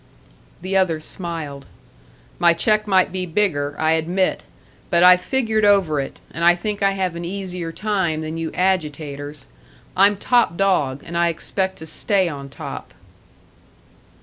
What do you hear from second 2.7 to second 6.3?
might be bigger, I admit; but I've figured over it,